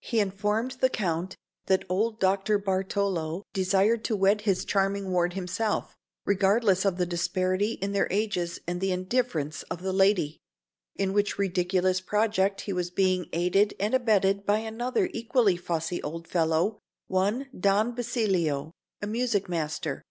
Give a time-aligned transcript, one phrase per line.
[0.00, 2.58] He informed the Count that old Dr.
[2.58, 8.58] Bartolo desired to wed his charming ward himself, regardless of the disparity in their ages
[8.66, 10.38] and the indifference of the lady;
[10.96, 16.28] in which ridiculous project he was being aided and abetted by another equally fussy old
[16.28, 20.02] fellow, one Don Basilio, a music master.